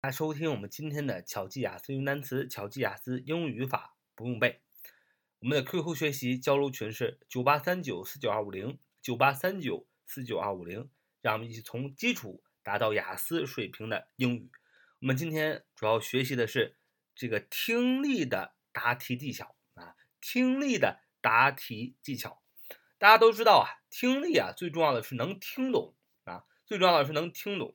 [0.00, 4.62] 大家收听我们今天的巧记雅思英语单词、巧记雅思英语语法不用背。
[5.40, 10.88] 我们的 QQ 学习交流群是九八三九四九二五零九八三九四九二五零，
[11.20, 14.52] 让我们一起从基础达到雅思水平的英语。
[15.00, 16.76] 我们今天主要学习的是
[17.16, 22.40] 这个听力的答题技巧啊，听力的答题技巧。
[22.98, 27.74] 大家都知道啊，听力啊最重要的是能听懂啊，最重要的是能听懂。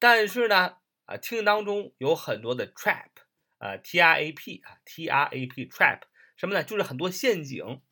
[0.00, 0.78] 但是呢，
[1.10, 3.08] 啊，听力当中有很多的 trap
[3.58, 6.02] 啊，t r a p 啊，t r a p trap
[6.36, 6.62] 什么呢？
[6.62, 7.82] 就是很多陷阱。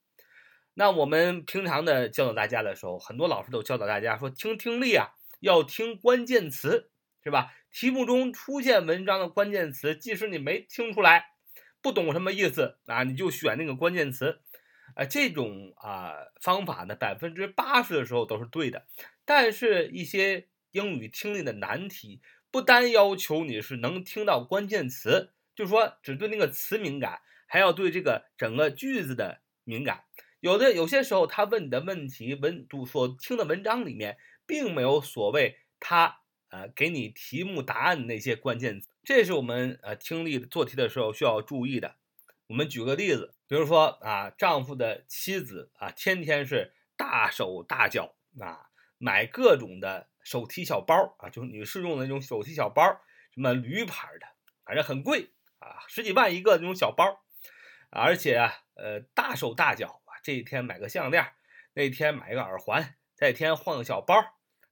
[0.74, 5.08] 那我们平常的教导大家的时候，很多老师都教导大家说，听听力啊，
[5.40, 6.92] 要听关键词，
[7.24, 7.52] 是吧？
[7.72, 11.32] 题目中出现文章的关键词，即使你没听出来，
[11.82, 14.42] 不懂什么意思啊，你就选那个关键词。
[14.94, 18.86] 啊，这种啊方法呢，百分之八十的时候都是对的。
[19.24, 30.04] 但是，一些英语听力的难题，不单要求你是能听到关键词，就是说只对那个词敏感，还要对这个整个句子的敏感。
[30.40, 41.96] 有的有些时候，他问你的问题文读所听的文章里面，并没有所谓他呃给你题目答案那些关键词，这是我们呃听力做题的时候需要注意的。
[42.46, 43.34] 我们举个例子。
[43.48, 48.68] 比如说啊，丈夫的妻子啊，天天是大手大脚啊，
[48.98, 52.82] 买各种的手提小包啊，就是女士用的那种手提小包，
[53.32, 54.26] 什么驴牌的，
[54.64, 57.24] 反正很贵啊，十几万一个那种小包，
[57.90, 61.32] 而且啊，呃，大手大脚啊，这一天买个项链，
[61.72, 64.14] 那天买个耳环，这一天换个小包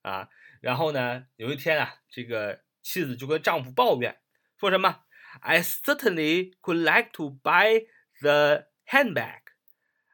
[0.03, 0.29] 啊，
[0.61, 4.21] 然后呢，有一天啊，这个妻子就跟丈夫抱怨，
[4.59, 5.05] 说什么
[5.41, 7.87] ？I certainly could like to buy.
[8.23, 9.53] the handbag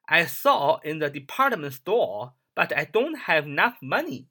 [0.08, 4.26] I saw in the department store, but I don't have enough money.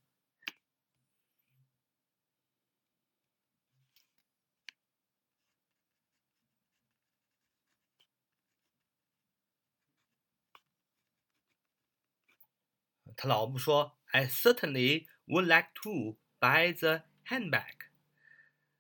[13.21, 17.75] 他老婆说：“I certainly would like to buy the handbag。”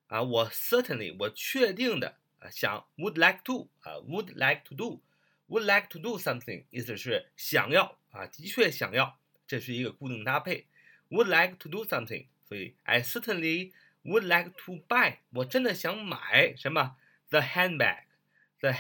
[0.09, 10.67] 啊，我 certainly 我确定的啊，想 would like to 啊，would like to do，would like to do something，意思是想要啊，的确想要，这是一个固定搭配。
[11.11, 13.72] would like to do something，所以 I certainly
[14.05, 16.97] would like to buy，我真的想买什么？
[17.31, 18.71] The handbag，the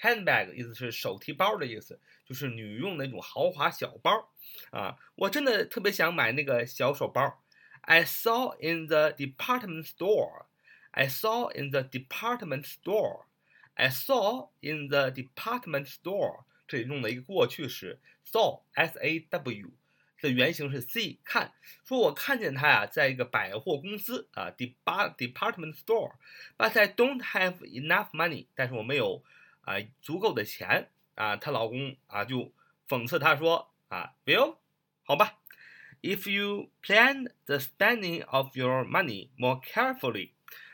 [0.00, 4.30] handbag，handbag，handbag，意思是手提包的意思，就是女用那种豪华小包
[4.70, 4.96] 啊。
[5.14, 7.42] 我真的特别想买那个小手包。
[7.82, 13.26] I saw in the department store。I saw in the department store.
[13.74, 16.44] I saw in the department store.
[16.66, 19.72] 这里用了一个过去时，saw s a w
[20.20, 21.52] 的原型是 see 看，
[21.84, 28.46] 说我看见他呀，在一个百货公司啊，depart department store。But I don't have enough money。
[28.54, 29.22] 但是我没有
[29.61, 31.35] 啊足够的钱啊。
[31.37, 32.53] 她老公啊就
[32.87, 34.57] 讽刺她说啊，Well，
[35.03, 35.39] 好吧
[36.01, 40.31] ，if you plan the spending of your money more carefully。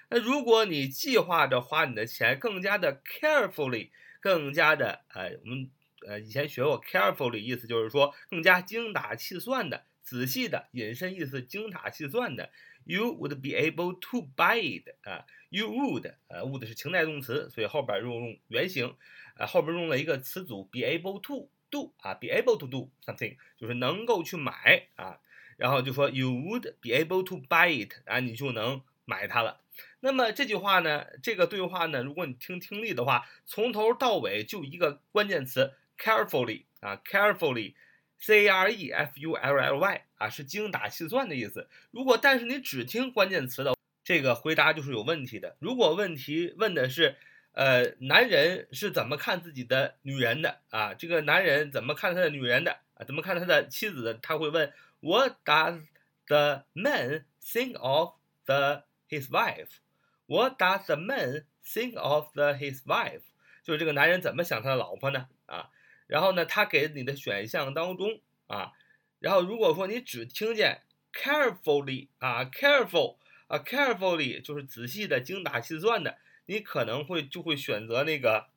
[0.10, 3.90] 那如果你计划着花你的钱更加的 carefully，
[4.22, 5.70] 更加的呃，我们
[6.08, 12.50] 呃以前学过 carefully，意思就是说更加精打细算的、仔细的，引申意思精打细算的
[12.88, 18.96] ，you would be able to buy it 啊，you would 呃 would 是情态动词，所以后边用用原形，
[19.36, 25.20] 呃后边用了一个词组 be able to do 啊，be able to do something 就是能够去买啊，
[25.58, 29.62] 然后就说 you would be able to buy it 啊，你就能买它了。
[30.00, 31.06] 那么这句话呢？
[31.22, 32.02] 这个对话呢？
[32.04, 37.76] 如果你听听力的话，从头到尾就一个关键词，carefully 啊，carefully，c
[38.22, 41.70] Carefully 啊，是精打细算的意思。
[41.92, 45.56] 如果但是你只听关键词的，这个回答就是有问题的。
[45.60, 47.16] 如果问题问的是，
[47.52, 50.94] 呃，男人是怎么看自己的女人的啊？
[50.94, 53.06] 这个男人怎么看他的女人的啊？
[53.06, 54.14] 怎么看他的妻子的？
[54.16, 55.82] 他会问，What does
[56.26, 58.14] the man think of
[58.46, 63.22] the his wife？What does the man think of the his wife？
[63.64, 65.28] 就是这个男人怎么想他的老婆呢？
[65.46, 65.70] 啊，
[66.08, 68.72] 然后呢，他给你的选项当中啊，
[69.20, 70.82] 然后如果说你只听见
[71.14, 73.18] carefully 啊，careful
[73.48, 78.48] 啊，carefully 就是仔细的、精打细算的，你可能会就会选择那个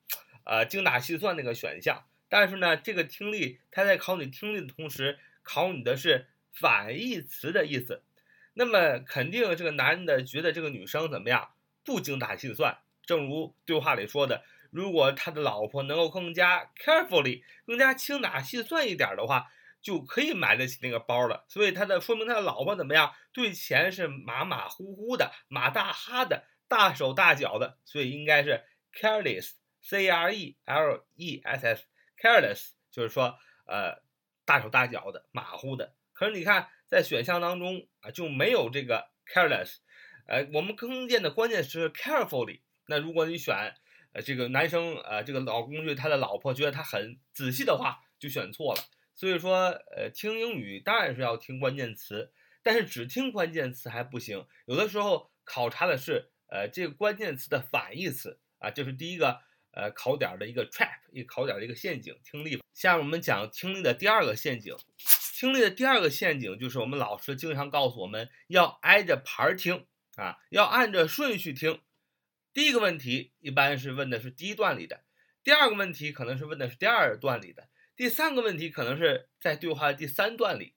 [0.45, 2.05] 呃精打细算那个选项。
[2.29, 8.03] 但是呢，这个听力它在考你听力的同时，考你的是反义词的意思。
[8.53, 11.51] 那么肯定这个男的觉得这个女生怎么样？
[11.83, 19.51] 不精打细算，正如对话里说的，如果他的老婆能够更加 carefully，更加精打细算一点的话，
[19.81, 21.45] 就可以买得起那个包了。
[21.47, 23.13] 所以他的说明他的老婆怎么样？
[23.33, 27.77] 对钱是马马虎虎的，马大哈的，大手大脚的。
[27.83, 28.63] 所以应该是
[28.93, 34.01] careless，c r e l e s s，careless 就是说呃
[34.45, 35.95] 大手大脚的，马虎的。
[36.13, 39.77] 可是你看在选项当中啊就没有这个 careless，
[40.27, 42.61] 呃我们更见的关键是 carefully。
[42.85, 43.73] 那如果你选
[44.13, 48.81] 呃，这个男生，呃，这个老公对他的老婆觉得他很仔细的话，就选错了。
[49.15, 52.31] 所以说，呃，听英语当然是要听关键词，
[52.63, 54.45] 但是只听关键词还不行。
[54.65, 59.39] 有的时候考察的是，呃，这个关键词的反义词啊，这是第一个，
[59.71, 62.17] 呃，考点的一个 trap，一个考点的一个陷阱。
[62.23, 64.75] 听力，下面我们讲听力的第二个陷阱。
[65.35, 69.85] 听力的第二个陷阱就是我们老师经常告诉我们要挨着盘儿听
[70.15, 71.79] 啊，要按着顺序听。
[72.53, 75.03] 第一个问题一般是问的是第一段里的，
[75.43, 80.75] 第二个问题可能是问的是第二段里的，第三个问题可能是在对话的第三段里。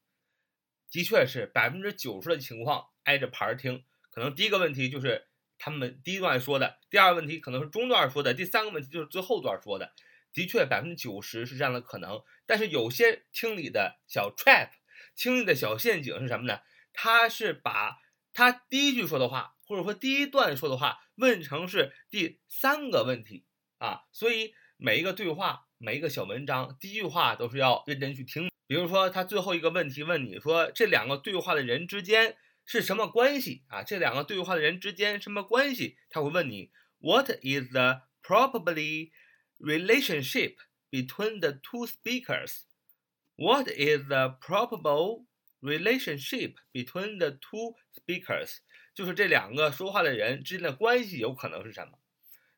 [0.90, 5.26] 的确是百分之九十的情况挨着盘儿听，可能第一个问题就是
[5.58, 9.92] 他们第一段说的，第二个问题可能是中段说的，第三个问题就是最后段说的。
[10.32, 14.70] 的确百分之九十是这样的可能，但是有些听力的小 trap，
[15.16, 16.60] 听力的小陷阱是什么呢？
[16.92, 17.98] 他是把
[18.32, 21.00] 他第一句说的话，或者说第一段说的话。
[21.16, 23.44] 问成是第三个问题
[23.78, 28.50] 啊，所以每一个对话、每一个小文章，第一句话都是要认真去听。
[28.66, 33.84] 比如说，他最后一个问题问你说，这两个对话的人之间是什么关系啊？
[33.84, 35.96] 这两个对话的人之间什么关系？
[36.10, 39.12] 他会问你，What is the probably
[39.60, 40.56] relationship
[40.90, 45.26] between the two speakers？What is the probable
[45.64, 48.58] relationship between the two speakers？
[48.94, 51.98] 就是这两个说话的人之间的关系有可能是什么？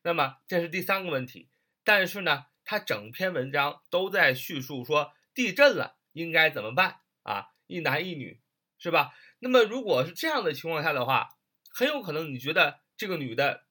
[0.03, 1.49] 那么这是第三个问题。
[1.83, 7.47] 但是呢，他整篇文章都在叙述说地震了应该怎么办啊？
[7.65, 8.41] 一男一女，
[8.77, 9.13] 是吧？
[9.39, 11.29] 那么如果是这样的情况下的话，
[11.69, 13.65] 很有可能你觉得这个女的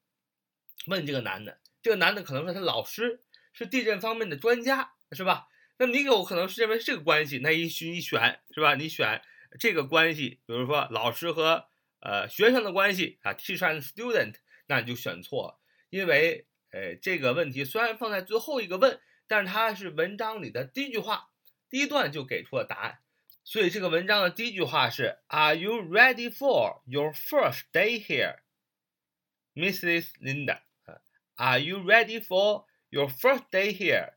[0.87, 3.23] 问这个男的，这个男的可能是他老师，
[3.53, 5.49] 是地震方面的专家，是吧？
[5.79, 8.75] 那你有可能是认为这个关系，那一选一选是吧？
[8.75, 9.23] 你选
[9.59, 11.69] 这个关系，比如说老师和。
[11.99, 14.35] 呃，学生的关系啊，teacher and student，
[14.69, 15.59] 那你就选错，
[15.91, 21.31] 因为呃这个问题虽然放在最后一个问，但是它是文章里的第一句话，
[21.69, 22.99] 第一段就给出了答案，
[23.43, 28.37] 所以这个文章的第一句话是 Are you ready for your first day here,
[29.55, 30.11] Mrs.
[30.21, 34.13] Linda？Are you ready for your first day here,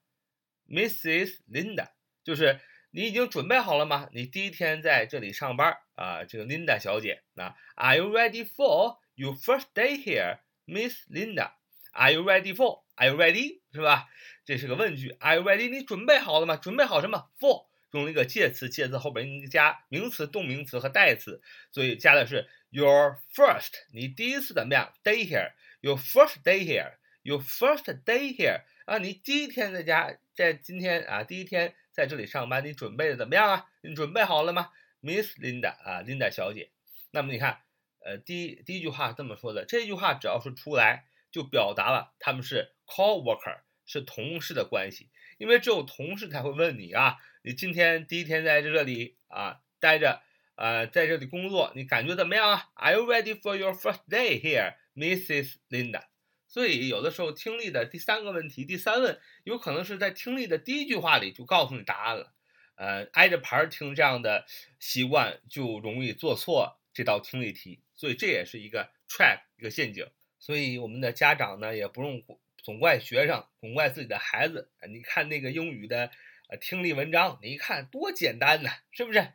[0.69, 1.39] Mrs.
[1.51, 1.89] Linda？
[2.23, 2.59] 就是
[2.91, 4.07] 你已经准备好了吗？
[4.13, 5.77] 你第一天在这里上班？
[5.95, 12.83] 啊，这个 Linda 小姐啊，Are you ready for your first day here, Miss Linda？Are you ready for?
[12.95, 13.61] Are you ready？
[13.73, 14.07] 是吧？
[14.45, 15.09] 这是个问句。
[15.19, 15.69] Are you ready？
[15.69, 16.55] 你准备好了吗？
[16.55, 21.41] 准备好什么？For 用了一个介词，介词后边应该加名词、动名词和代词，
[21.71, 23.71] 所以加的是 your first。
[23.91, 26.93] 你第一次怎么样？Day here，your first day here
[27.29, 28.63] Your first day here。
[28.85, 33.67] 啊，你第一天在家，在今天啊，第一天在这里上班，你准备的怎么样啊？
[33.81, 34.71] 你准备好了吗
[35.03, 36.71] ？Miss Linda 啊，Linda 小姐，
[37.11, 37.59] 那么你看，
[38.03, 50.23] 呃，第一第一句话这么说的，这句话只要是出来，就表达了他们是 co-worker，是同事的关系，因为只有同事才会问你啊，你今天第一天在这里啊待着，
[50.55, 55.57] 呃，在这里工作，你感觉怎么样啊？Are you ready for your first day here, Mrs.
[55.69, 56.05] Linda？
[56.49, 62.33] 所以有的时候听力的第三个问题，第三问有可能是在听力的第一句话里就告诉你答案了。
[62.75, 64.45] 呃，挨着排听这样的
[64.79, 70.07] 习惯就容易做错这道听力题，所以这也是一个 trap 一个陷阱。
[70.39, 72.23] 所以我们的家长呢，也不用
[72.57, 74.71] 总怪学生，总怪自己的孩子。
[74.89, 76.09] 你看那个英语的
[76.47, 79.33] 呃听力文章，你一看多简单呐，是不是？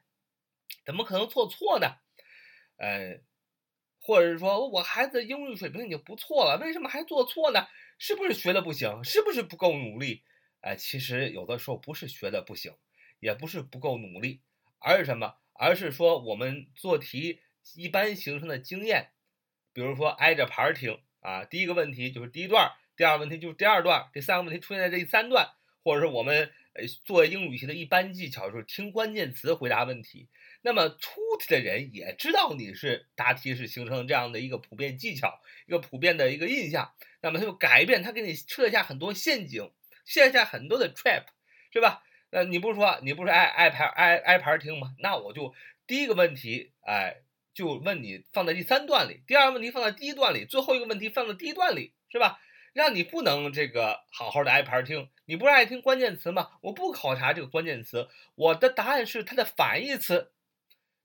[0.85, 1.97] 怎么可能做错呢？
[2.77, 3.21] 呃，
[4.05, 7.67] 或者是说我孩子英语水平已经不错了，为什么还做错呢？
[7.99, 9.03] 是不是学的不行？
[9.03, 10.23] 是不是不够努力？
[10.61, 12.73] 哎，其实有的时候不是学的不行。
[13.21, 14.43] 也不是不够努力，
[14.79, 15.37] 而是什么？
[15.55, 17.41] 而是说我们做题
[17.75, 19.13] 一般形成的经验，
[19.73, 25.49] 比如说挨着盘听啊，第一个问题就是第一段，第二个问题就是第二段，第三个问题出现在这第三段，
[25.83, 30.29] 或者是我们呃做英语题的一般技巧就是听关键词回答问题。
[30.61, 39.71] 那么出题的人也知道你是答题是形成这样的一个普遍技巧，一个普遍的一个印象，那么他就改变，他给你设下很多陷阱，
[40.07, 41.25] 设下很多的 trap，
[41.71, 42.03] 是吧？
[42.31, 44.95] 那你不是说你不是爱爱排挨挨排听吗？
[44.99, 45.55] 那我就
[45.87, 47.19] 第一个问题，哎，
[47.53, 52.41] 就问你放在第三段里，第二个问题放在第一段里，最后一个问题放在第一段里，是吧？
[52.75, 55.09] 让你不能这个好好的挨盘听。
[55.27, 56.59] 你不是爱听关键词吗？
[56.61, 60.33] 我不考察这个关键词，我的答案是它的反义词，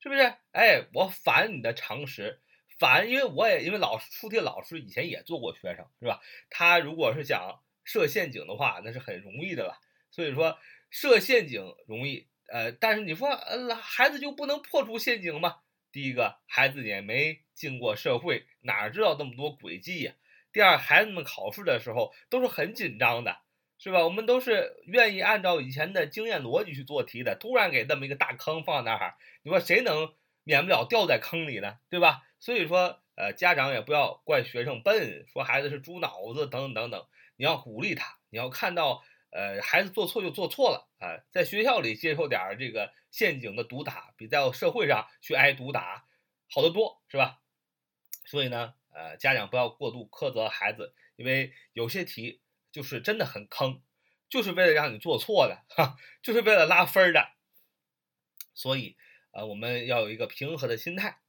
[0.02, 0.34] 是不是？
[0.52, 2.42] 哎，我反你的常识，
[2.80, 6.20] 反，因为我也因为老出题老师以前也做过学生，是吧？
[6.50, 9.80] 他如果是想设陷阱的话，那是很容易的了。
[10.10, 10.58] 所以说
[10.90, 15.58] 设陷阱容易，呃，但是你说呃孩子就不能破除陷阱吗？
[15.92, 20.14] 第一个，孩子也没进过社会，哪知道那么多诡计呀？
[20.60, 23.38] 第二，孩子们考试的时候都是很紧张的。
[23.78, 24.04] 是吧？
[24.04, 27.38] 我们都是愿意按照以前的经验逻辑去做题的。
[27.40, 30.14] 突然给这么一个大坑放那儿，你说谁能
[30.44, 31.78] 免不了掉在坑里呢？
[31.90, 32.22] 对吧？
[32.42, 37.08] 所以说，呃，家长也不要怪学生笨，说孩子是猪脑子等等等等。
[37.38, 39.02] 你要鼓励他，你要看到，
[39.32, 46.04] 呃，孩子做错就做错了啊，在学校里接受点这个陷阱的毒打，比在社会上去挨毒打
[46.50, 47.40] 好得多，是吧？
[48.26, 52.42] 所以呢，呃，家长不要过度苛责孩子，因为有些题。
[52.72, 53.82] 就是真的很坑，
[54.30, 57.32] 就是为了让你做错的，哈，就是为了拉分的。
[58.54, 58.96] 所以，
[59.32, 61.20] 呃，我们要有一个平和的心态，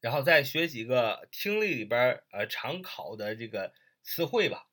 [0.00, 3.74] 然后再学几个听力里边呃常考的这个
[4.04, 4.68] 词汇吧。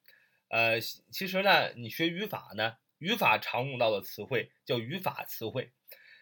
[0.49, 5.71] 呃，其实呢，你学语法呢，语法常用到的词汇叫语法词汇，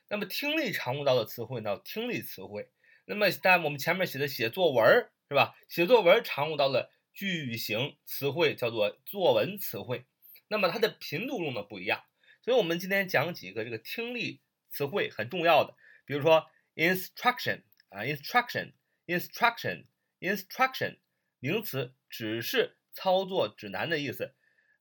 [0.07, 2.69] 那么听力常用到的词汇呢，听力词汇。
[3.03, 5.53] 那么在我们前面写的写作文儿是吧？
[5.67, 6.93] 写作文常用到的。
[7.15, 10.07] 句型词汇叫做作文词汇，
[10.47, 12.03] 那么它的频度用的不一样，
[12.41, 15.75] 所以我们今天讲几个这个听力词汇很重要的，
[16.05, 20.97] 比如说 instruction 啊，instruction，instruction，instruction，
[21.37, 24.33] 名词指示、操作、指南的意思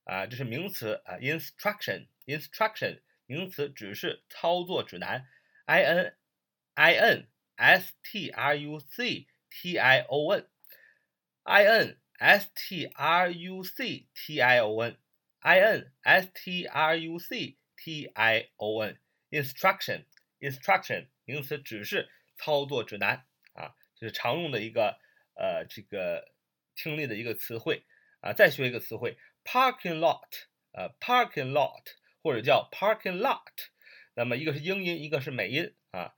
[0.05, 5.27] 啊，这是名词啊，instruction，instruction，名词指示、操作、指南
[5.65, 6.17] ，i n
[6.73, 13.32] i n s t r u c t i o n，i n S T R
[13.32, 14.98] U C T I O N
[15.40, 18.98] I N S T R U C T I O N
[19.30, 20.04] instruction
[20.40, 24.98] instruction 名词指示操作指南啊，这是常用的一个
[25.34, 26.32] 呃这个
[26.74, 27.84] 听力的一个词汇
[28.20, 28.32] 啊。
[28.32, 31.84] 再学一个词汇 parking lot 呃 parking lot
[32.22, 33.68] 或者叫 parking lot，
[34.14, 36.14] 那么一个是英音，一个是美音啊。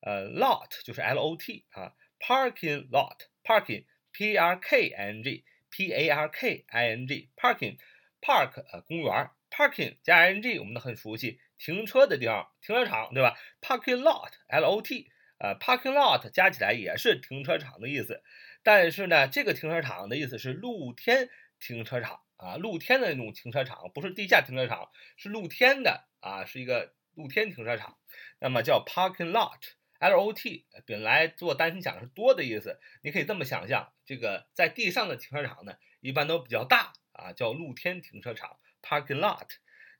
[0.00, 5.23] 呃 lot 就是 L O T 啊 parking lot parking P R K I N
[5.23, 7.77] G P A R K I N G parking
[8.21, 15.09] park 呃公园 parking 加 I N G 我们都很熟悉，停车的地方，停车场对吧？Parking lot L O T
[15.39, 18.21] 呃 parking lot 加起来也是停车场的意思，
[18.61, 27.97] 但是呢，这个停车场的意思是露天停车场啊，露天的那种停车场，不是地下停车场，是露天的啊，是一个露天停车场，
[28.39, 29.78] 那么叫 parking lot。
[29.99, 39.49] L O T 本来做单词讲是多的意思，你可以这么想象，这个在地上的停车场呢，一般都比较大啊，叫露天停车场 （parking lot）。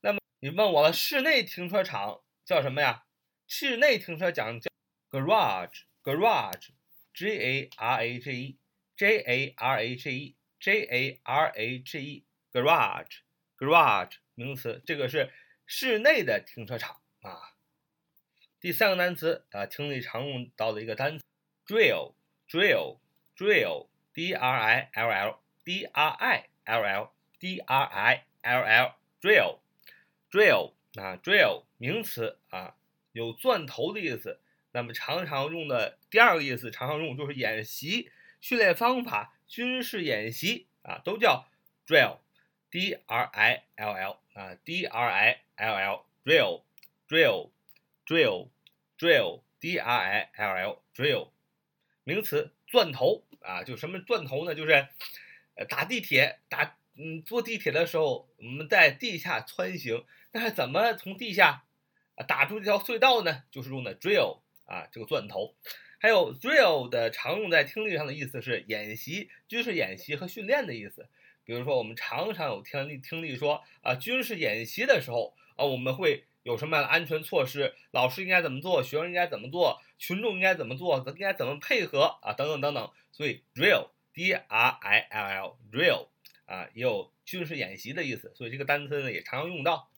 [0.02, 3.04] 那么你问我了，室内停车场叫什么呀？
[3.46, 4.72] 室内停车场叫
[5.10, 12.02] garage，garage，G A R A G E，J A R A G E，J A R A G
[12.02, 15.34] E，garage，garage 名词，这个是
[15.66, 17.59] 室内的停车场啊。
[18.62, 21.24] 第三个单词啊，听力常用到的一个单词
[21.66, 28.62] ，drill，drill，drill，d r i l l，d r i l l，d r i l
[29.22, 32.76] l，drill，drill 啊，drill 名词啊，
[33.14, 34.42] 有钻头的意思。
[34.74, 38.12] 那么常常用的第二个意思，常常用就是演习、
[38.42, 41.48] 训练方法、军事演习啊，都叫
[41.88, 47.52] drill，d r i l l 啊，d r i l l，drill，drill。
[48.10, 48.50] Drill
[48.98, 51.30] drill d r i l l drill
[52.04, 54.56] 名词钻头啊，就什么钻头呢？
[54.56, 54.88] 就是
[55.54, 61.66] 呃打地铁打嗯坐地铁的时候，我们在地下穿行，那怎么从地下
[62.16, 63.44] 啊打出这条隧道呢？
[63.52, 65.54] 就是用的 drill 啊这个钻头。
[66.00, 71.08] 还有 drill 的常用在听力上的意思是演习、军事演习和训练的意思。
[71.44, 76.26] 比如说我们常常有听力听力说啊军事演习的时候啊我们会。
[76.44, 77.74] 有什么样的安全措施？
[77.92, 78.82] 老师应该怎么做？
[78.82, 79.82] 学生应该怎么做？
[79.98, 80.98] 群众应该怎么做？
[81.08, 82.34] 应该怎么配合啊？
[82.34, 82.90] 等等等等。
[83.12, 86.08] 所以 drill，d r i l l，drill
[86.46, 88.32] 啊，也有军事演习的意思。
[88.36, 89.89] 所以这个单词呢也常用到。